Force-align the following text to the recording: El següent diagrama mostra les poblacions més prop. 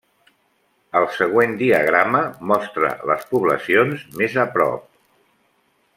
El 1.01 1.05
següent 1.17 1.53
diagrama 1.59 2.23
mostra 2.53 2.91
les 3.11 3.29
poblacions 3.35 4.09
més 4.23 4.39
prop. 4.57 4.93